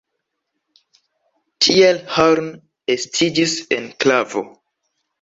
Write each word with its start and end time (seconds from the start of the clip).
Tiel 1.67 2.01
Horn 2.15 2.51
estiĝis 2.97 3.57
enklavo. 3.81 4.49